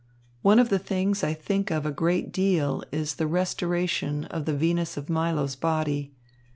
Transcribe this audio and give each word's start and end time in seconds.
One 0.41 0.57
of 0.57 0.69
the 0.69 0.79
things 0.79 1.23
I 1.23 1.35
think 1.35 1.69
of 1.69 1.85
a 1.85 1.91
great 1.91 2.31
deal 2.31 2.83
is 2.91 3.13
the 3.13 3.27
restoration 3.27 4.25
of 4.31 4.45
the 4.45 4.57
Venus 4.57 4.97
of 4.97 5.11
Milo's 5.11 5.55
body. 5.55 6.11